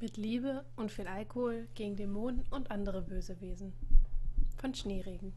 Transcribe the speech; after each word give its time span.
Mit 0.00 0.16
Liebe 0.16 0.64
und 0.76 0.92
viel 0.92 1.08
Alkohol 1.08 1.66
gegen 1.74 1.96
Dämonen 1.96 2.44
und 2.50 2.70
andere 2.70 3.02
böse 3.02 3.40
Wesen. 3.40 3.72
Von 4.56 4.72
Schneeregen. 4.72 5.32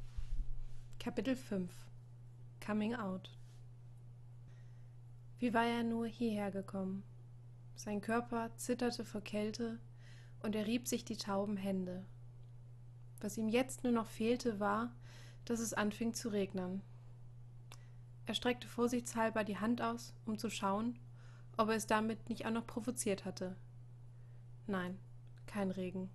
Kapitel 1.00 1.36
5 1.36 1.74
Coming 2.64 2.94
Out 2.94 3.32
Wie 5.40 5.56
war 5.56 5.66
er 5.66 5.82
nur 5.82 6.06
hierher 6.06 6.52
gekommen? 6.52 7.02
Sein 7.74 8.02
Körper 8.02 8.56
zitterte 8.56 9.04
vor 9.04 9.22
Kälte 9.22 9.80
und 10.44 10.56
er 10.56 10.68
rieb 10.68 10.88
sich 10.88 11.04
die 11.04 11.18
tauben 11.18 11.58
Hände. 11.58 12.06
Was 13.20 13.40
ihm 13.40 13.50
jetzt 13.50 13.84
nur 13.84 13.94
noch 13.94 14.06
fehlte, 14.06 14.60
war, 14.60 14.94
dass 15.44 15.60
es 15.60 15.74
anfing 15.74 16.14
zu 16.14 16.30
regnen. 16.30 16.84
Er 18.28 18.36
streckte 18.36 18.68
vorsichtshalber 18.68 19.44
die 19.44 19.58
Hand 19.58 19.82
aus, 19.82 20.14
um 20.28 20.38
zu 20.38 20.52
schauen, 20.52 21.00
ob 21.58 21.70
er 21.70 21.76
es 21.78 21.88
damit 21.88 22.30
nicht 22.30 22.46
auch 22.46 22.52
noch 22.52 22.68
provoziert 22.68 23.26
hatte. 23.26 23.56
Nein, 24.68 24.98
kein 25.46 25.72
Regen. 25.72 26.10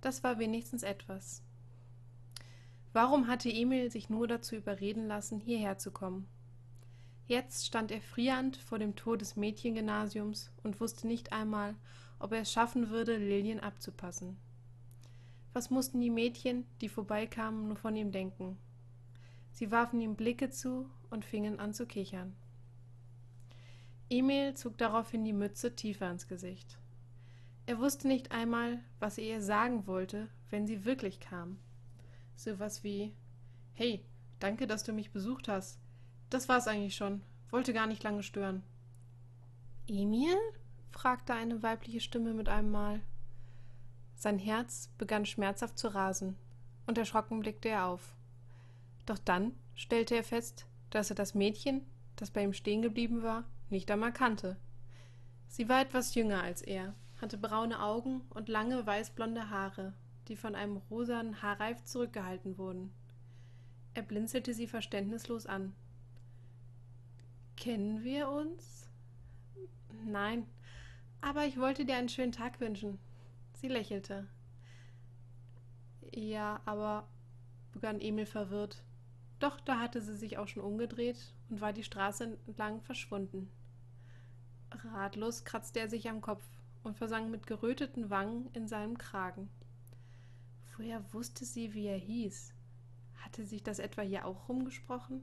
Das 0.00 0.24
war 0.24 0.38
wenigstens 0.38 0.82
etwas. 0.82 1.42
Warum 2.92 3.26
hatte 3.26 3.50
Emil 3.50 3.90
sich 3.90 4.10
nur 4.10 4.26
dazu 4.26 4.56
überreden 4.56 5.06
lassen, 5.06 5.40
hierher 5.40 5.78
zu 5.78 5.90
kommen? 5.90 6.28
Jetzt 7.26 7.66
stand 7.66 7.90
er 7.90 8.02
frierend 8.02 8.56
vor 8.56 8.78
dem 8.78 8.96
Tor 8.96 9.16
des 9.16 9.36
Mädchengymnasiums 9.36 10.50
und 10.62 10.80
wusste 10.80 11.06
nicht 11.06 11.32
einmal, 11.32 11.76
ob 12.18 12.32
er 12.32 12.42
es 12.42 12.52
schaffen 12.52 12.90
würde, 12.90 13.16
Lilien 13.16 13.60
abzupassen. 13.60 14.36
Was 15.54 15.70
mussten 15.70 16.00
die 16.00 16.10
Mädchen, 16.10 16.66
die 16.80 16.88
vorbeikamen, 16.88 17.68
nur 17.68 17.76
von 17.76 17.96
ihm 17.96 18.12
denken? 18.12 18.58
Sie 19.52 19.70
warfen 19.70 20.00
ihm 20.00 20.16
Blicke 20.16 20.50
zu 20.50 20.88
und 21.10 21.24
fingen 21.24 21.60
an 21.60 21.74
zu 21.74 21.86
kichern. 21.86 22.34
Emil 24.10 24.54
zog 24.54 24.76
daraufhin 24.76 25.24
die 25.24 25.32
Mütze 25.32 25.74
tiefer 25.74 26.10
ins 26.10 26.26
Gesicht. 26.26 26.78
Er 27.72 27.78
wusste 27.78 28.06
nicht 28.06 28.32
einmal, 28.32 28.80
was 29.00 29.16
er 29.16 29.24
ihr 29.24 29.40
sagen 29.40 29.86
wollte, 29.86 30.28
wenn 30.50 30.66
sie 30.66 30.84
wirklich 30.84 31.20
kam. 31.20 31.58
So 32.36 32.58
was 32.58 32.84
wie 32.84 33.14
Hey, 33.72 34.04
danke, 34.40 34.66
dass 34.66 34.84
du 34.84 34.92
mich 34.92 35.10
besucht 35.10 35.48
hast. 35.48 35.80
Das 36.28 36.50
war's 36.50 36.68
eigentlich 36.68 36.94
schon. 36.94 37.22
Wollte 37.48 37.72
gar 37.72 37.86
nicht 37.86 38.02
lange 38.02 38.22
stören. 38.22 38.62
Emil? 39.88 40.36
fragte 40.90 41.32
eine 41.32 41.62
weibliche 41.62 42.00
Stimme 42.00 42.34
mit 42.34 42.50
einem 42.50 42.70
Mal. 42.70 43.00
Sein 44.16 44.38
Herz 44.38 44.90
begann 44.98 45.24
schmerzhaft 45.24 45.78
zu 45.78 45.88
rasen, 45.88 46.36
und 46.86 46.98
erschrocken 46.98 47.40
blickte 47.40 47.70
er 47.70 47.86
auf. 47.86 48.14
Doch 49.06 49.18
dann 49.18 49.52
stellte 49.74 50.14
er 50.14 50.24
fest, 50.24 50.66
dass 50.90 51.08
er 51.08 51.16
das 51.16 51.34
Mädchen, 51.34 51.86
das 52.16 52.30
bei 52.30 52.44
ihm 52.44 52.52
stehen 52.52 52.82
geblieben 52.82 53.22
war, 53.22 53.44
nicht 53.70 53.90
einmal 53.90 54.12
kannte. 54.12 54.58
Sie 55.48 55.70
war 55.70 55.80
etwas 55.80 56.14
jünger 56.14 56.42
als 56.42 56.60
er, 56.60 56.94
hatte 57.22 57.38
braune 57.38 57.80
Augen 57.80 58.22
und 58.30 58.48
lange 58.48 58.84
weißblonde 58.84 59.48
Haare, 59.48 59.94
die 60.28 60.36
von 60.36 60.54
einem 60.54 60.78
rosanen 60.90 61.40
Haarreif 61.40 61.82
zurückgehalten 61.84 62.58
wurden. 62.58 62.92
Er 63.94 64.02
blinzelte 64.02 64.52
sie 64.54 64.66
verständnislos 64.66 65.46
an. 65.46 65.74
Kennen 67.56 68.02
wir 68.02 68.28
uns? 68.28 68.88
Nein, 70.04 70.46
aber 71.20 71.46
ich 71.46 71.58
wollte 71.58 71.84
dir 71.84 71.96
einen 71.96 72.08
schönen 72.08 72.32
Tag 72.32 72.60
wünschen. 72.60 72.98
Sie 73.54 73.68
lächelte. 73.68 74.26
Ja, 76.12 76.60
aber 76.64 77.06
begann 77.72 78.00
Emil 78.00 78.26
verwirrt. 78.26 78.82
Doch 79.38 79.60
da 79.60 79.78
hatte 79.78 80.00
sie 80.00 80.16
sich 80.16 80.38
auch 80.38 80.48
schon 80.48 80.62
umgedreht 80.62 81.34
und 81.48 81.60
war 81.60 81.72
die 81.72 81.84
Straße 81.84 82.36
entlang 82.46 82.80
verschwunden. 82.80 83.48
Ratlos 84.70 85.44
kratzte 85.44 85.80
er 85.80 85.88
sich 85.88 86.08
am 86.08 86.20
Kopf 86.20 86.42
und 86.82 86.96
versank 86.96 87.30
mit 87.30 87.46
geröteten 87.46 88.10
Wangen 88.10 88.48
in 88.52 88.66
seinem 88.66 88.98
Kragen. 88.98 89.48
Woher 90.76 91.02
wusste 91.12 91.44
sie, 91.44 91.74
wie 91.74 91.86
er 91.86 91.98
hieß? 91.98 92.54
Hatte 93.24 93.44
sich 93.44 93.62
das 93.62 93.78
etwa 93.78 94.02
hier 94.02 94.26
auch 94.26 94.48
rumgesprochen? 94.48 95.22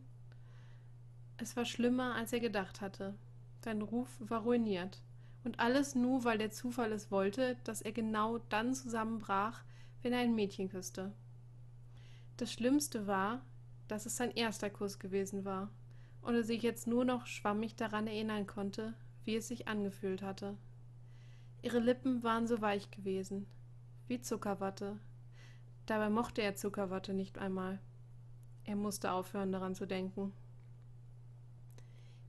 Es 1.37 1.55
war 1.55 1.65
schlimmer, 1.65 2.15
als 2.15 2.33
er 2.33 2.39
gedacht 2.39 2.81
hatte. 2.81 3.15
Sein 3.63 3.81
Ruf 3.81 4.09
war 4.19 4.41
ruiniert. 4.41 5.01
Und 5.43 5.59
alles 5.59 5.95
nur, 5.95 6.23
weil 6.25 6.37
der 6.37 6.51
Zufall 6.51 6.91
es 6.91 7.11
wollte, 7.11 7.57
dass 7.63 7.81
er 7.81 7.93
genau 7.93 8.39
dann 8.49 8.73
zusammenbrach, 8.73 9.63
wenn 10.01 10.13
er 10.13 10.19
ein 10.19 10.35
Mädchen 10.35 10.69
küsste. 10.69 11.13
Das 12.37 12.51
Schlimmste 12.51 13.07
war, 13.07 13.41
dass 13.87 14.05
es 14.05 14.15
sein 14.15 14.31
erster 14.31 14.69
Kuss 14.69 14.99
gewesen 14.99 15.45
war 15.45 15.69
und 16.21 16.35
er 16.35 16.43
sich 16.43 16.61
jetzt 16.61 16.87
nur 16.87 17.05
noch 17.05 17.25
schwammig 17.25 17.75
daran 17.75 18.07
erinnern 18.07 18.47
konnte, 18.47 18.93
wie 19.25 19.35
es 19.35 19.47
sich 19.47 19.67
angefühlt 19.67 20.21
hatte. 20.21 20.57
Ihre 21.61 21.79
Lippen 21.79 22.23
waren 22.23 22.47
so 22.47 22.61
weich 22.61 22.89
gewesen, 22.89 23.45
wie 24.07 24.21
Zuckerwatte. 24.21 24.97
Dabei 25.85 26.09
mochte 26.09 26.41
er 26.41 26.55
Zuckerwatte 26.55 27.13
nicht 27.13 27.37
einmal. 27.37 27.79
Er 28.63 28.77
musste 28.77 29.11
aufhören, 29.11 29.51
daran 29.51 29.75
zu 29.75 29.85
denken. 29.85 30.31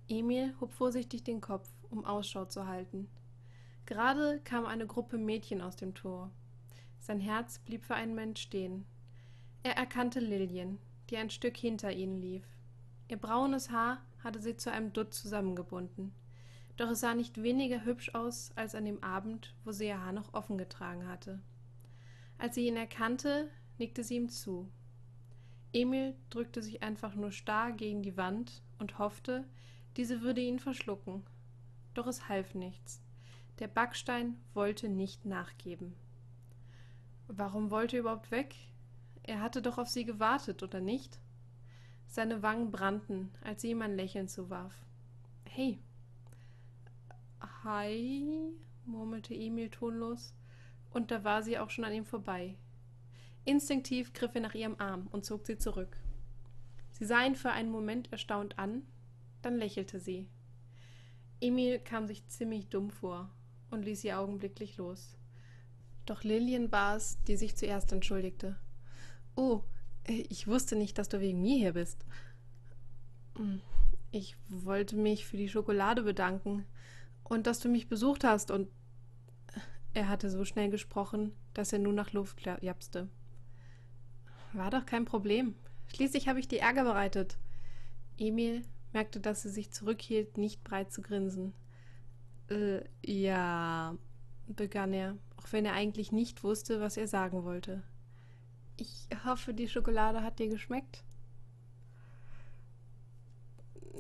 Emil 0.09 0.55
hob 0.61 0.73
vorsichtig 0.73 1.23
den 1.23 1.41
Kopf, 1.41 1.69
um 1.91 2.05
Ausschau 2.05 2.47
zu 2.47 2.67
halten. 2.67 3.09
Gerade 3.87 4.41
kam 4.41 4.67
eine 4.67 4.87
Gruppe 4.87 5.17
Mädchen 5.17 5.61
aus 5.61 5.77
dem 5.77 5.95
Tor. 5.95 6.31
Sein 6.99 7.21
Herz 7.21 7.61
blieb 7.61 7.85
für 7.85 7.95
einen 7.95 8.15
Moment 8.15 8.39
stehen. 8.41 8.85
Er 9.63 9.77
erkannte 9.77 10.19
Lilien, 10.19 10.79
die 11.09 11.17
ein 11.17 11.31
Stück 11.31 11.57
hinter 11.57 11.93
ihnen 11.93 12.17
lief. 12.17 12.45
Ihr 13.09 13.17
braunes 13.17 13.71
Haar 13.71 13.99
hatte 14.25 14.41
sie 14.41 14.57
zu 14.57 14.73
einem 14.73 14.93
Dutt 14.93 15.15
zusammengebunden 15.15 16.13
doch 16.81 16.89
es 16.89 17.01
sah 17.01 17.15
nicht 17.15 17.43
weniger 17.43 17.85
hübsch 17.85 18.15
aus 18.15 18.53
als 18.57 18.75
an 18.75 18.87
dem 18.87 19.05
Abend, 19.05 19.55
wo 19.65 19.71
sie 19.71 19.89
ihr 19.89 20.01
Haar 20.01 20.13
noch 20.13 20.33
offen 20.33 20.57
getragen 20.57 21.07
hatte. 21.07 21.39
Als 22.39 22.55
sie 22.55 22.67
ihn 22.67 22.77
erkannte, 22.79 23.51
nickte 23.77 24.03
sie 24.03 24.17
ihm 24.17 24.31
zu. 24.31 24.67
Emil 25.75 26.15
drückte 26.31 26.63
sich 26.63 26.83
einfach 26.83 27.15
nur 27.15 27.33
starr 27.33 27.73
gegen 27.73 28.03
die 28.03 28.17
Wand 28.17 28.63
und 28.79 28.99
hoffte, 28.99 29.45
diese 29.99 30.23
würde 30.23 30.41
ihn 30.41 30.59
verschlucken. 30.59 31.23
Doch 31.93 32.07
es 32.07 32.31
half 32.31 32.55
nichts. 32.55 33.03
Der 33.59 33.69
Backstein 33.69 34.39
wollte 34.55 34.89
nicht 34.89 35.27
nachgeben. 35.27 35.95
Warum 37.29 37.71
wollte 37.71 37.97
er 37.97 38.01
überhaupt 38.01 38.31
weg? 38.31 38.55
Er 39.23 39.43
hatte 39.43 39.61
doch 39.61 39.77
auf 39.77 39.89
sie 39.91 40.07
gewartet, 40.07 40.63
oder 40.63 40.81
nicht? 40.81 41.19
Seine 42.07 42.43
Wangen 42.43 42.71
brannten, 42.71 43.31
als 43.43 43.61
sie 43.61 43.71
ihm 43.71 43.83
ein 43.83 43.97
Lächeln 43.97 44.29
zuwarf. 44.29 44.75
Hey, 45.45 45.79
Hi, 47.63 48.55
murmelte 48.87 49.35
Emil 49.35 49.69
tonlos, 49.69 50.33
und 50.89 51.11
da 51.11 51.25
war 51.25 51.43
sie 51.43 51.59
auch 51.59 51.69
schon 51.69 51.85
an 51.85 51.93
ihm 51.93 52.07
vorbei. 52.07 52.57
Instinktiv 53.45 54.15
griff 54.15 54.35
er 54.35 54.41
nach 54.41 54.55
ihrem 54.55 54.81
Arm 54.81 55.09
und 55.13 55.27
zog 55.27 55.45
sie 55.45 55.59
zurück. 55.59 55.99
Sie 56.93 57.05
sah 57.05 57.23
ihn 57.23 57.35
für 57.35 57.51
einen 57.51 57.71
Moment 57.71 58.11
erstaunt 58.13 58.59
an, 58.59 58.87
dann 59.43 59.59
lächelte 59.59 60.01
sie. 60.01 60.27
Emil 61.39 61.79
kam 61.81 62.07
sich 62.07 62.27
ziemlich 62.29 62.69
dumm 62.69 62.89
vor 62.89 63.29
und 63.71 63.85
ließ 63.85 64.01
sie 64.01 64.15
augenblicklich 64.15 64.79
los. 64.79 65.19
Doch 66.07 66.25
Lillian 66.25 66.73
war 66.73 66.97
es, 66.97 67.23
die 67.25 67.37
sich 67.37 67.57
zuerst 67.57 67.93
entschuldigte. 67.93 68.59
Oh, 69.37 69.65
ich 70.07 70.47
wusste 70.47 70.77
nicht, 70.77 70.97
dass 70.97 71.11
du 71.11 71.21
wegen 71.21 71.43
mir 71.43 71.59
hier 71.59 71.75
bist. 71.75 72.07
Hm, 73.37 73.61
ich 74.13 74.35
wollte 74.49 74.97
mich 74.97 75.27
für 75.27 75.37
die 75.37 75.51
Schokolade 75.51 76.03
bedanken 76.05 76.65
und 77.31 77.47
dass 77.47 77.61
du 77.61 77.69
mich 77.69 77.89
besucht 77.89 78.25
hast 78.25 78.51
und 78.51 78.69
er 79.95 80.09
hatte 80.09 80.29
so 80.29 80.45
schnell 80.45 80.69
gesprochen, 80.69 81.33
dass 81.55 81.73
er 81.73 81.79
nur 81.79 81.93
nach 81.93 82.13
Luft 82.13 82.43
japste. 82.61 83.09
War 84.53 84.71
doch 84.71 84.85
kein 84.85 85.05
Problem. 85.05 85.55
Schließlich 85.95 86.29
habe 86.29 86.41
ich 86.41 86.49
dir 86.49 86.61
Ärger 86.61 86.85
bereitet. 86.85 87.39
Emil 88.19 88.63
merkte, 88.93 89.21
dass 89.21 89.43
sie 89.43 89.49
sich 89.49 89.71
zurückhielt, 89.71 90.39
nicht 90.39 90.65
breit 90.65 90.93
zu 90.93 91.03
grinsen. 91.03 91.55
Äh, 92.49 92.83
ja, 93.05 93.97
begann 94.49 94.93
er, 94.93 95.17
auch 95.37 95.53
wenn 95.53 95.65
er 95.65 95.75
eigentlich 95.75 96.11
nicht 96.11 96.43
wusste, 96.43 96.81
was 96.81 96.97
er 96.97 97.07
sagen 97.07 97.45
wollte. 97.45 97.85
Ich 98.77 99.09
hoffe, 99.25 99.55
die 99.55 99.69
Schokolade 99.69 100.23
hat 100.23 100.41
dir 100.41 100.49
geschmeckt. 100.49 101.05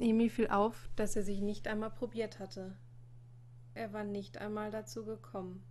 Emil 0.01 0.31
fiel 0.31 0.49
auf, 0.49 0.91
dass 0.97 1.15
er 1.15 1.23
sich 1.23 1.41
nicht 1.41 1.69
einmal 1.69 1.91
probiert 1.91 2.41
hatte. 2.41 2.77
Er 3.75 3.93
war 3.93 4.05
nicht 4.05 4.39
einmal 4.39 4.71
dazu 4.71 5.05
gekommen. 5.05 5.63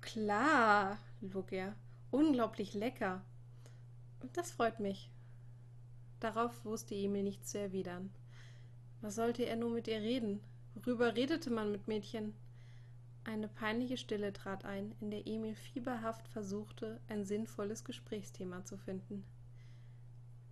Klar, 0.00 0.98
log 1.20 1.52
er. 1.52 1.74
Unglaublich 2.10 2.74
lecker. 2.74 3.22
Das 4.32 4.50
freut 4.50 4.80
mich. 4.80 5.10
Darauf 6.20 6.64
wusste 6.64 6.94
Emil 6.94 7.22
nichts 7.22 7.50
zu 7.50 7.58
erwidern. 7.58 8.12
Was 9.00 9.16
sollte 9.16 9.44
er 9.44 9.56
nur 9.56 9.70
mit 9.70 9.88
ihr 9.88 10.00
reden? 10.00 10.40
Worüber 10.74 11.16
redete 11.16 11.50
man 11.50 11.72
mit 11.72 11.88
Mädchen? 11.88 12.34
Eine 13.24 13.48
peinliche 13.48 13.96
Stille 13.96 14.32
trat 14.32 14.64
ein, 14.64 14.94
in 15.00 15.10
der 15.10 15.26
Emil 15.26 15.54
fieberhaft 15.54 16.26
versuchte, 16.28 17.00
ein 17.08 17.24
sinnvolles 17.24 17.84
Gesprächsthema 17.84 18.64
zu 18.64 18.76
finden. 18.76 19.24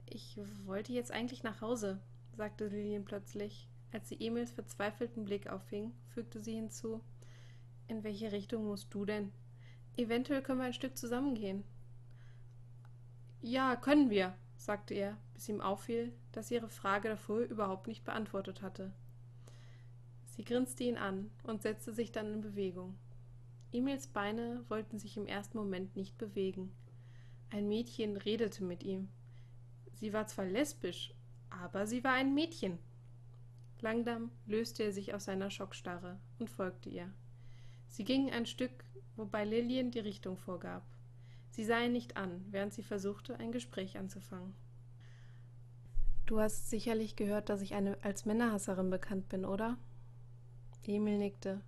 Ich 0.06 0.38
wollte 0.64 0.92
jetzt 0.92 1.12
eigentlich 1.12 1.42
nach 1.42 1.60
Hause, 1.60 2.00
sagte 2.37 2.66
Lilien 2.66 3.04
plötzlich. 3.04 3.69
Als 3.92 4.08
sie 4.08 4.25
Emils 4.25 4.50
verzweifelten 4.50 5.25
Blick 5.25 5.48
auffing, 5.48 5.92
fügte 6.14 6.40
sie 6.40 6.54
hinzu 6.54 7.00
In 7.88 8.04
welche 8.04 8.32
Richtung 8.32 8.66
musst 8.66 8.92
du 8.94 9.04
denn? 9.04 9.32
Eventuell 9.96 10.42
können 10.42 10.60
wir 10.60 10.66
ein 10.66 10.72
Stück 10.72 10.96
zusammengehen. 10.96 11.64
Ja, 13.42 13.75
können 13.76 14.10
wir, 14.10 14.34
sagte 14.56 14.94
er, 14.94 15.16
bis 15.34 15.48
ihm 15.48 15.60
auffiel, 15.60 16.12
dass 16.32 16.48
sie 16.48 16.54
ihre 16.54 16.69
Frage 16.69 17.08
davor 17.08 17.40
überhaupt 17.40 17.87
nicht 17.87 18.04
beantwortet 18.04 18.62
hatte. 18.62 18.92
Sie 20.25 20.44
grinste 20.44 20.84
ihn 20.84 20.96
an 20.96 21.31
und 21.42 21.62
setzte 21.62 21.92
sich 21.92 22.12
dann 22.12 22.32
in 22.32 22.40
Bewegung. 22.40 22.96
Emils 23.72 24.06
Beine 24.06 24.64
wollten 24.69 24.98
sich 24.98 25.16
im 25.16 25.26
ersten 25.26 25.58
Moment 25.58 25.96
nicht 25.96 26.19
bewegen. 26.19 26.72
Ein 27.50 27.69
Mädchen 27.69 28.16
redete 28.16 28.64
mit 28.64 28.82
ihm. 28.82 29.08
Sie 29.94 30.12
war 30.12 30.26
zwar 30.26 30.44
lesbisch, 30.44 31.14
aber 31.50 31.87
sie 31.87 32.04
war 32.04 32.12
ein 32.12 32.34
Mädchen. 32.34 32.78
Langdam 33.82 34.31
löste 34.47 34.82
er 34.82 34.93
sich 34.93 35.15
aus 35.15 35.25
seiner 35.25 35.50
Schockstarre 35.50 36.19
und 36.38 36.50
folgte 36.50 36.88
ihr. 36.88 37.12
Sie 37.88 38.05
gingen 38.05 38.32
ein 38.32 38.47
Stück, 38.47 38.85
wobei 39.17 39.44
Lillian 39.44 39.91
die 39.91 40.00
Richtung 40.00 40.37
vorgab. 40.37 40.85
Sie 41.50 41.65
sah 41.65 41.81
ihn 41.81 41.93
nicht 41.93 42.17
an, 42.17 42.44
während 42.50 42.73
sie 42.73 42.82
versuchte, 42.82 43.38
ein 43.38 43.53
Gespräch 43.53 43.99
anzufangen. 43.99 44.55
Du 46.27 46.38
hast 46.38 46.71
sicherlich 46.71 47.17
gehört, 47.17 47.49
dass 47.49 47.61
ich 47.61 47.75
eine, 47.75 47.99
als 48.03 48.25
Männerhasserin 48.25 48.88
bekannt 48.88 49.29
bin, 49.29 49.44
oder? 49.44 49.77
Emil 50.87 51.19
nickte. 51.19 51.61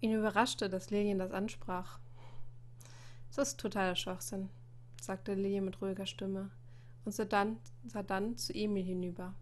Ihn 0.00 0.12
überraschte, 0.12 0.68
dass 0.68 0.90
Lillian 0.90 1.18
das 1.18 1.30
ansprach. 1.30 2.00
Das 3.34 3.48
ist 3.48 3.60
totaler 3.60 3.94
Schwachsinn, 3.94 4.50
sagte 5.00 5.34
Lillian 5.34 5.64
mit 5.64 5.80
ruhiger 5.80 6.06
Stimme 6.06 6.50
und 7.04 7.12
sah 7.12 7.24
dann, 7.24 7.58
sah 7.86 8.02
dann 8.02 8.36
zu 8.36 8.52
Emil 8.52 8.84
hinüber. 8.84 9.34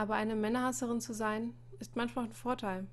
Aber 0.00 0.14
eine 0.14 0.34
Männerhasserin 0.34 1.02
zu 1.02 1.12
sein, 1.12 1.52
ist 1.78 1.94
manchmal 1.94 2.24
ein 2.24 2.32
Vorteil. 2.32 2.86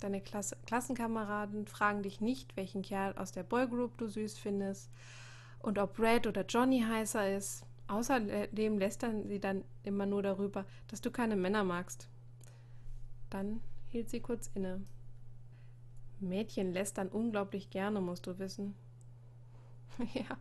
Deine 0.00 0.20
Klasse 0.20 0.56
Klassenkameraden 0.66 1.68
fragen 1.68 2.02
dich 2.02 2.20
nicht, 2.20 2.56
welchen 2.56 2.82
Kerl 2.82 3.16
aus 3.16 3.30
der 3.30 3.44
Boygroup 3.44 3.96
du 3.96 4.08
süß 4.08 4.38
findest 4.38 4.90
und 5.60 5.78
ob 5.78 6.00
Red 6.00 6.26
oder 6.26 6.44
Johnny 6.44 6.80
heißer 6.80 7.36
ist. 7.36 7.64
Außerdem 7.86 8.76
lästern 8.76 9.28
sie 9.28 9.38
dann 9.38 9.62
immer 9.84 10.04
nur 10.04 10.20
darüber, 10.20 10.64
dass 10.88 11.00
du 11.00 11.12
keine 11.12 11.36
Männer 11.36 11.62
magst. 11.62 12.08
Dann 13.30 13.60
hielt 13.90 14.10
sie 14.10 14.18
kurz 14.18 14.50
inne. 14.52 14.82
Mädchen 16.18 16.72
lästern 16.72 17.06
unglaublich 17.06 17.70
gerne, 17.70 18.00
musst 18.00 18.26
du 18.26 18.40
wissen. 18.40 18.74
ja, 20.12 20.36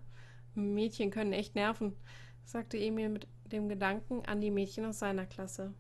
Mädchen 0.56 1.12
können 1.12 1.33
echt 1.33 1.53
nerven, 1.53 1.95
sagte 2.44 2.80
Emil 2.80 3.09
mit 3.09 3.27
dem 3.51 3.69
Gedanken 3.69 4.25
an 4.25 4.42
die 4.42 4.50
Mädchen 4.50 4.86
aus 4.86 4.98
seiner 4.98 5.27
Klasse. 5.27 5.75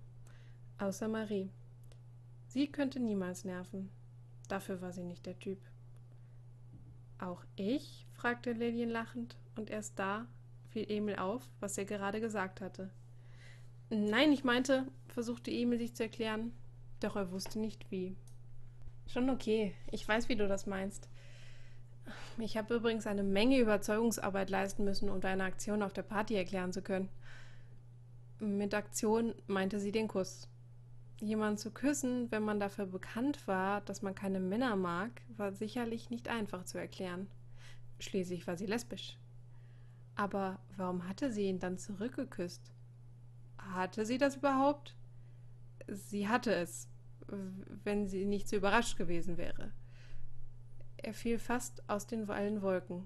Außer 0.81 1.07
Marie. 1.07 1.51
Sie 2.47 2.65
könnte 2.65 2.99
niemals 2.99 3.45
nerven. 3.45 3.91
Dafür 4.47 4.81
war 4.81 4.91
sie 4.91 5.03
nicht 5.03 5.27
der 5.27 5.37
Typ. 5.37 5.59
Auch 7.19 7.43
ich? 7.55 8.07
fragte 8.13 8.53
Lillian 8.53 8.89
lachend, 8.89 9.37
und 9.55 9.69
erst 9.69 9.99
da 9.99 10.25
fiel 10.69 10.89
Emil 10.89 11.17
auf, 11.17 11.47
was 11.59 11.77
er 11.77 11.85
gerade 11.85 12.19
gesagt 12.19 12.61
hatte. 12.61 12.89
Nein, 13.91 14.31
ich 14.31 14.43
meinte, 14.43 14.87
versuchte 15.07 15.51
Emil 15.51 15.77
sich 15.77 15.93
zu 15.93 16.01
erklären, 16.01 16.51
doch 16.99 17.15
er 17.15 17.29
wusste 17.29 17.59
nicht 17.59 17.91
wie. 17.91 18.15
Schon 19.05 19.29
okay, 19.29 19.75
ich 19.91 20.07
weiß, 20.07 20.29
wie 20.29 20.35
du 20.35 20.47
das 20.47 20.65
meinst. 20.65 21.09
Ich 22.39 22.57
habe 22.57 22.73
übrigens 22.73 23.05
eine 23.05 23.21
Menge 23.21 23.59
Überzeugungsarbeit 23.59 24.49
leisten 24.49 24.83
müssen, 24.83 25.11
um 25.11 25.21
deine 25.21 25.43
Aktion 25.43 25.83
auf 25.83 25.93
der 25.93 26.01
Party 26.01 26.33
erklären 26.33 26.73
zu 26.73 26.81
können. 26.81 27.09
Mit 28.39 28.73
Aktion 28.73 29.35
meinte 29.45 29.79
sie 29.79 29.91
den 29.91 30.07
Kuss. 30.07 30.47
Jemanden 31.21 31.57
zu 31.57 31.69
küssen, 31.69 32.31
wenn 32.31 32.41
man 32.41 32.59
dafür 32.59 32.87
bekannt 32.87 33.47
war, 33.47 33.81
dass 33.81 34.01
man 34.01 34.15
keine 34.15 34.39
Männer 34.39 34.75
mag, 34.75 35.21
war 35.37 35.53
sicherlich 35.53 36.09
nicht 36.09 36.27
einfach 36.27 36.65
zu 36.65 36.79
erklären. 36.79 37.27
Schließlich 37.99 38.47
war 38.47 38.57
sie 38.57 38.65
lesbisch. 38.65 39.19
Aber 40.15 40.59
warum 40.77 41.07
hatte 41.07 41.31
sie 41.31 41.43
ihn 41.43 41.59
dann 41.59 41.77
zurückgeküsst? 41.77 42.73
Hatte 43.59 44.03
sie 44.05 44.17
das 44.17 44.37
überhaupt? 44.37 44.95
Sie 45.87 46.27
hatte 46.27 46.55
es, 46.55 46.89
wenn 47.83 48.07
sie 48.07 48.25
nicht 48.25 48.49
so 48.49 48.55
überrascht 48.55 48.97
gewesen 48.97 49.37
wäre. 49.37 49.71
Er 50.97 51.13
fiel 51.13 51.37
fast 51.37 51.87
aus 51.87 52.07
den 52.07 52.29
allen 52.31 52.63
Wolken. 52.63 53.05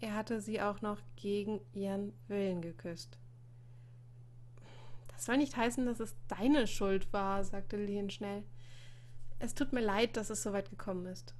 Er 0.00 0.14
hatte 0.14 0.40
sie 0.40 0.62
auch 0.62 0.80
noch 0.80 1.02
gegen 1.16 1.60
ihren 1.74 2.14
Willen 2.26 2.62
geküsst. 2.62 3.18
Das 5.20 5.26
soll 5.26 5.36
nicht 5.36 5.54
heißen, 5.54 5.84
dass 5.84 6.00
es 6.00 6.16
deine 6.28 6.66
Schuld 6.66 7.12
war, 7.12 7.44
sagte 7.44 7.76
Lillian 7.76 8.08
schnell. 8.08 8.42
Es 9.38 9.54
tut 9.54 9.74
mir 9.74 9.82
leid, 9.82 10.16
dass 10.16 10.30
es 10.30 10.42
so 10.42 10.54
weit 10.54 10.70
gekommen 10.70 11.04
ist. 11.04 11.34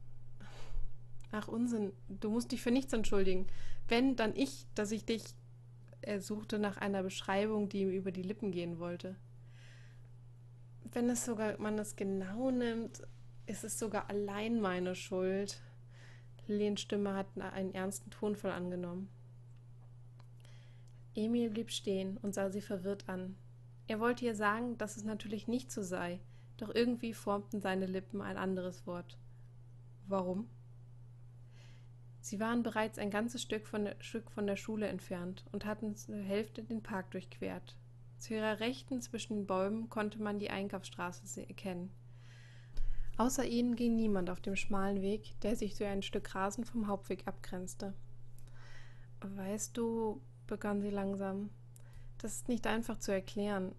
Ach, 1.33 1.49
Unsinn, 1.49 1.95
du 2.07 2.29
musst 2.29 2.53
dich 2.53 2.61
für 2.61 2.73
nichts 2.73 2.93
entschuldigen. 2.93 3.47
Wenn, 3.89 4.17
dann 4.17 4.37
ich, 4.37 4.67
dass 4.75 4.91
ich 4.93 5.07
dich. 5.07 5.25
Er 6.03 6.21
suchte 6.21 6.59
nach 6.59 6.77
einer 6.77 7.03
Beschreibung, 7.03 7.71
die 7.71 7.81
ihm 7.81 7.91
über 7.91 8.13
die 8.13 8.21
Lippen 8.21 8.51
gehen 8.53 8.81
wollte. 8.81 9.17
Wenn 10.93 11.09
es 11.09 11.25
sogar 11.25 11.59
man 11.59 11.79
es 11.79 11.97
genau 11.97 12.51
nimmt, 12.51 13.01
ist 13.47 13.65
es 13.65 13.79
sogar 13.79 14.11
allein 14.11 14.61
meine 14.61 14.95
Schuld. 14.95 15.63
Lillians 16.47 16.83
Stimme 16.83 17.15
hat 17.15 17.29
einen 17.39 17.73
ernsten 17.73 18.11
Tonfall 18.11 18.53
angenommen. 18.53 19.09
Emil 21.15 21.49
blieb 21.49 21.71
stehen 21.71 22.19
und 22.19 22.35
sah 22.35 22.51
sie 22.51 22.61
verwirrt 22.61 23.09
an. 23.09 23.37
Er 23.91 23.99
wollte 23.99 24.25
ihr 24.25 24.37
sagen, 24.37 24.79
dass 24.79 24.97
es 24.97 25.03
natürlich 25.03 25.49
nicht 25.49 25.73
so 25.73 25.83
sei, 25.83 26.21
doch 26.59 26.73
irgendwie 26.73 27.13
formten 27.13 27.61
seine 27.61 27.87
Lippen 27.87 28.23
ein 28.23 28.37
anderes 28.37 28.87
Wort. 28.87 29.19
Warum? 30.07 30.49
Sie 32.21 32.39
waren 32.39 32.63
bereits 32.63 33.01
ein 33.01 33.11
ganzes 33.11 33.43
Stück 33.43 33.67
von, 33.67 33.87
der, 33.87 33.97
Stück 33.99 34.31
von 34.31 34.47
der 34.47 34.55
Schule 34.55 34.87
entfernt 34.87 35.45
und 35.51 35.65
hatten 35.65 35.97
zur 35.97 36.15
Hälfte 36.15 36.63
den 36.63 36.85
Park 36.85 37.11
durchquert. 37.11 37.77
Zu 38.17 38.35
ihrer 38.35 38.61
Rechten 38.61 39.01
zwischen 39.01 39.35
den 39.35 39.47
Bäumen 39.47 39.89
konnte 39.89 40.23
man 40.23 40.39
die 40.39 40.51
Einkaufsstraße 40.51 41.49
erkennen. 41.49 41.91
Außer 43.17 43.45
ihnen 43.45 43.75
ging 43.75 43.97
niemand 43.97 44.31
auf 44.31 44.41
dem 44.41 44.55
schmalen 44.55 45.03
Weg, 45.03 45.35
der 45.41 45.57
sich 45.57 45.77
durch 45.77 45.91
ein 45.91 46.03
Stück 46.03 46.33
Rasen 46.33 46.65
vom 46.65 46.87
Hauptweg 46.87 47.27
abgrenzte. 47.27 47.93
Weißt 49.21 49.77
du, 49.77 50.23
begann 50.47 50.81
sie 50.81 50.91
langsam, 50.91 51.51
das 52.23 52.37
ist 52.37 52.49
nicht 52.49 52.67
einfach 52.67 52.99
zu 52.99 53.13
erklären. 53.13 53.75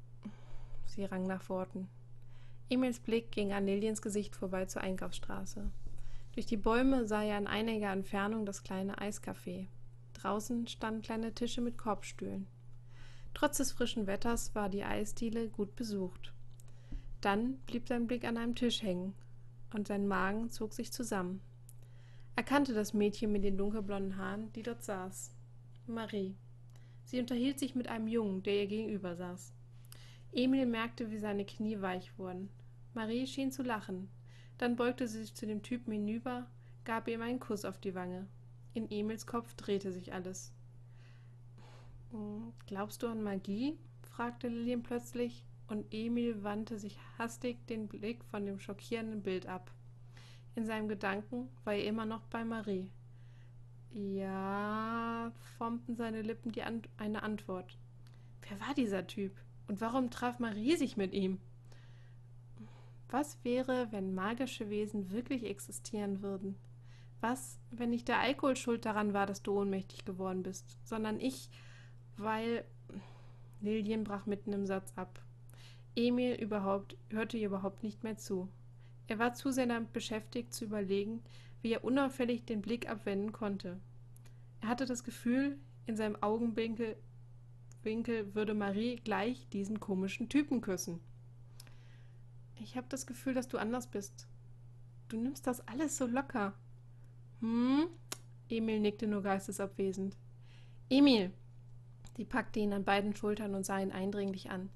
Sie 0.86 1.06
rang 1.06 1.24
nach 1.24 1.48
Worten. 1.50 1.88
Emils 2.70 3.00
Blick 3.00 3.32
ging 3.32 3.54
an 3.54 3.66
Liliens 3.66 4.02
Gesicht 4.02 4.36
vorbei 4.36 4.66
zur 4.66 4.82
Einkaufsstraße. 4.82 5.70
Durch 6.34 6.46
die 6.46 6.58
Bäume 6.58 7.06
sah 7.06 7.24
er 7.24 7.38
in 7.38 7.48
einiger 7.48 7.92
Entfernung 7.92 8.46
das 8.46 8.64
kleine 8.64 8.98
Eiscafé. 8.98 9.68
Draußen 10.14 10.68
standen 10.68 11.02
kleine 11.02 11.34
Tische 11.34 11.62
mit 11.62 11.78
Korbstühlen. 11.78 12.48
Trotz 13.34 13.58
des 13.58 13.72
frischen 13.72 14.08
Wetters 14.08 14.56
war 14.56 14.70
die 14.70 14.84
Eisdiele 14.84 15.50
gut 15.50 15.76
besucht. 15.76 16.34
Dann 17.22 17.58
blieb 17.68 17.88
sein 17.88 18.08
Blick 18.08 18.26
an 18.26 18.38
einem 18.38 18.56
Tisch 18.56 18.82
hängen, 18.82 19.14
und 19.74 19.88
sein 19.88 20.08
Magen 20.08 20.50
zog 20.50 20.74
sich 20.74 20.92
zusammen. 20.92 21.42
Er 22.36 22.44
kannte 22.44 22.74
das 22.74 22.94
Mädchen 22.94 23.32
mit 23.32 23.44
den 23.44 23.58
dunkelblonden 23.58 24.18
Haaren, 24.18 24.52
die 24.54 24.64
dort 24.64 24.84
saß. 24.84 25.32
Marie. 25.88 26.36
Sie 27.12 27.20
unterhielt 27.20 27.60
sich 27.60 27.76
mit 27.76 27.90
einem 27.90 28.08
Jungen, 28.08 28.42
der 28.42 28.62
ihr 28.62 28.68
gegenüber 28.68 29.18
saß. 29.18 29.52
Emil 30.32 30.66
merkte, 30.66 31.12
wie 31.12 31.18
seine 31.18 31.44
Knie 31.44 31.82
weich 31.82 32.18
wurden. 32.18 32.48
Marie 32.94 33.28
schien 33.28 33.52
zu 33.52 33.64
lachen. 33.64 34.10
Dann 34.58 34.78
beugte 34.78 35.10
sie 35.10 35.20
sich 35.20 35.36
zu 35.36 35.46
dem 35.46 35.62
Typen 35.62 35.92
hinüber, 35.92 36.48
gab 36.86 37.10
ihm 37.10 37.22
einen 37.22 37.42
Kuss 37.42 37.66
auf 37.66 37.80
die 37.80 37.96
Wange. 37.96 38.28
In 38.74 38.90
Emils 38.90 39.28
Kopf 39.28 39.56
drehte 39.56 39.92
sich 39.92 40.14
alles. 40.14 40.54
Hm, 42.12 42.54
glaubst 42.66 43.04
du 43.04 43.08
an 43.08 43.22
Magie? 43.22 43.78
fragte 44.04 44.48
Lillian 44.48 44.82
plötzlich 44.82 45.44
und 45.68 45.94
Emil 45.94 46.44
wandte 46.44 46.80
sich 46.80 46.98
hastig 47.18 47.68
den 47.68 47.90
Blick 47.90 48.24
von 48.24 48.46
dem 48.46 48.58
schockierenden 48.58 49.22
Bild 49.22 49.48
ab. 49.48 49.70
In 50.56 50.66
seinem 50.66 50.88
Gedanken 50.88 51.50
war 51.66 51.74
er 51.74 51.84
immer 51.84 52.06
noch 52.06 52.26
bei 52.28 52.46
Marie. 52.46 52.90
Ja, 53.94 55.34
formten 55.58 55.96
seine 55.96 56.22
Lippen 56.22 56.52
die 56.52 56.64
Ant 56.64 56.88
eine 56.98 57.24
Antwort. 57.24 57.78
Wer 58.48 58.60
war 58.60 58.74
dieser 58.74 59.06
Typ? 59.06 59.34
Und 59.68 59.82
warum 59.82 60.10
traf 60.10 60.40
Marie 60.40 60.76
sich 60.78 60.96
mit 60.96 61.14
ihm? 61.14 61.40
Was 63.10 63.44
wäre, 63.44 63.92
wenn 63.92 64.16
magische 64.16 64.70
Wesen 64.70 65.12
wirklich 65.12 65.46
existieren 65.46 66.22
würden? 66.22 66.56
Was, 67.20 67.60
wenn 67.70 67.90
nicht 67.90 68.08
der 68.08 68.20
Alkohol 68.20 68.56
schuld 68.56 68.86
daran 68.86 69.14
war, 69.14 69.26
dass 69.26 69.44
du 69.44 69.60
ohnmächtig 69.60 70.06
geworden 70.06 70.44
bist, 70.44 70.78
sondern 70.84 71.20
ich, 71.20 71.50
weil. 72.18 72.66
Lilien 73.60 74.04
brach 74.04 74.26
mitten 74.26 74.54
im 74.54 74.66
Satz 74.66 74.92
ab. 74.96 75.22
Emil 75.96 76.34
überhaupt 76.34 76.98
hörte 77.10 77.38
ihr 77.38 77.46
überhaupt 77.46 77.84
nicht 77.84 78.04
mehr 78.04 78.18
zu. 78.18 78.50
Er 79.12 79.20
war 79.20 79.34
zu 79.34 79.52
sehr 79.52 79.66
damit 79.66 79.92
beschäftigt, 79.92 80.54
zu 80.54 80.64
überlegen, 80.64 81.22
wie 81.62 81.74
er 81.74 81.84
unauffällig 81.84 82.46
den 82.46 82.62
Blick 82.62 82.90
abwenden 82.90 83.34
konnte. 83.34 83.78
Er 84.62 84.70
hatte 84.70 84.86
das 84.86 85.04
Gefühl, 85.04 85.58
in 85.86 85.98
seinem 85.98 86.16
Augenwinkel 86.24 86.96
Winkel 87.84 88.34
würde 88.36 88.54
Marie 88.54 89.02
gleich 89.04 89.50
diesen 89.50 89.82
komischen 89.82 90.30
Typen 90.30 90.62
küssen. 90.62 91.02
Ich 92.56 92.78
habe 92.78 92.88
das 92.88 93.06
Gefühl, 93.06 93.34
dass 93.34 93.50
du 93.50 93.58
anders 93.58 93.88
bist. 93.88 94.30
Du 95.10 95.18
nimmst 95.18 95.46
das 95.46 95.68
alles 95.68 95.98
so 95.98 96.06
locker. 96.06 96.54
Hm? 97.42 97.88
Emil 98.48 98.80
nickte 98.80 99.08
nur 99.08 99.24
geistesabwesend. 99.24 100.16
Emil! 100.90 101.34
Sie 102.16 102.24
packte 102.24 102.62
ihn 102.62 102.72
an 102.72 102.86
beiden 102.86 103.14
Schultern 103.14 103.56
und 103.56 103.66
sah 103.66 103.82
ihn 103.82 103.92
eindringlich 103.92 104.52
an. 104.52 104.70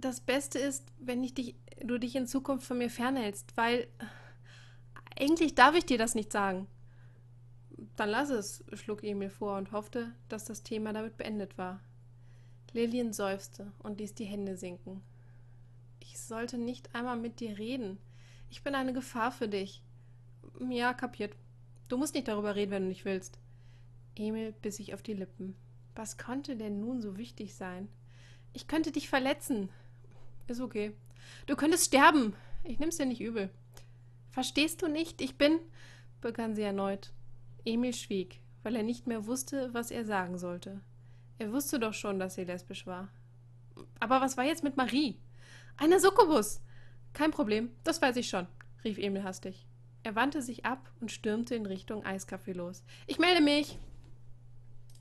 Das 0.00 0.20
Beste 0.20 0.58
ist, 0.58 0.90
wenn 0.98 1.22
ich 1.22 1.34
dich, 1.34 1.54
du 1.82 1.98
dich 1.98 2.16
in 2.16 2.26
Zukunft 2.26 2.66
von 2.66 2.78
mir 2.78 2.88
fernhältst, 2.88 3.54
weil 3.56 3.86
eigentlich 5.18 5.54
darf 5.54 5.74
ich 5.74 5.84
dir 5.84 5.98
das 5.98 6.14
nicht 6.14 6.32
sagen. 6.32 6.66
Dann 7.96 8.08
lass 8.08 8.30
es, 8.30 8.64
schlug 8.74 9.04
Emil 9.04 9.28
vor 9.28 9.58
und 9.58 9.72
hoffte, 9.72 10.12
dass 10.28 10.46
das 10.46 10.62
Thema 10.62 10.94
damit 10.94 11.18
beendet 11.18 11.58
war. 11.58 11.80
Lillian 12.72 13.12
seufzte 13.12 13.72
und 13.80 13.98
ließ 13.98 14.14
die 14.14 14.24
Hände 14.24 14.56
sinken. 14.56 15.02
Ich 16.00 16.18
sollte 16.18 16.56
nicht 16.56 16.94
einmal 16.94 17.16
mit 17.16 17.40
dir 17.40 17.58
reden. 17.58 17.98
Ich 18.48 18.62
bin 18.62 18.74
eine 18.74 18.94
Gefahr 18.94 19.32
für 19.32 19.48
dich. 19.48 19.82
Ja, 20.70 20.94
kapiert. 20.94 21.34
Du 21.88 21.98
musst 21.98 22.14
nicht 22.14 22.28
darüber 22.28 22.54
reden, 22.54 22.70
wenn 22.70 22.82
du 22.84 22.88
nicht 22.88 23.04
willst. 23.04 23.38
Emil 24.16 24.52
biss 24.62 24.76
sich 24.76 24.94
auf 24.94 25.02
die 25.02 25.14
Lippen. 25.14 25.56
Was 25.94 26.16
konnte 26.16 26.56
denn 26.56 26.80
nun 26.80 27.02
so 27.02 27.18
wichtig 27.18 27.54
sein? 27.54 27.88
Ich 28.52 28.66
könnte 28.66 28.92
dich 28.92 29.08
verletzen. 29.08 29.68
Ist 30.46 30.60
okay. 30.60 30.92
Du 31.46 31.56
könntest 31.56 31.86
sterben. 31.86 32.34
Ich 32.64 32.78
nimm's 32.78 32.96
dir 32.96 33.06
nicht 33.06 33.20
übel. 33.20 33.50
Verstehst 34.30 34.82
du 34.82 34.88
nicht? 34.88 35.20
Ich 35.20 35.36
bin. 35.36 35.58
begann 36.20 36.54
sie 36.54 36.62
erneut. 36.62 37.12
Emil 37.64 37.94
schwieg, 37.94 38.40
weil 38.62 38.76
er 38.76 38.82
nicht 38.82 39.06
mehr 39.06 39.26
wusste, 39.26 39.72
was 39.72 39.90
er 39.90 40.04
sagen 40.04 40.38
sollte. 40.38 40.80
Er 41.38 41.52
wusste 41.52 41.78
doch 41.78 41.94
schon, 41.94 42.18
dass 42.18 42.34
sie 42.34 42.44
lesbisch 42.44 42.86
war. 42.86 43.08
Aber 43.98 44.20
was 44.20 44.36
war 44.36 44.44
jetzt 44.44 44.64
mit 44.64 44.76
Marie? 44.76 45.18
Eine 45.76 46.00
Succubus! 46.00 46.60
Kein 47.12 47.30
Problem, 47.30 47.70
das 47.82 48.00
weiß 48.00 48.16
ich 48.16 48.28
schon, 48.28 48.46
rief 48.84 48.98
Emil 48.98 49.24
hastig. 49.24 49.66
Er 50.02 50.14
wandte 50.14 50.42
sich 50.42 50.64
ab 50.64 50.90
und 51.00 51.10
stürmte 51.10 51.54
in 51.54 51.66
Richtung 51.66 52.04
Eiskaffee 52.04 52.52
los. 52.52 52.84
Ich 53.06 53.18
melde 53.18 53.40
mich! 53.40 53.78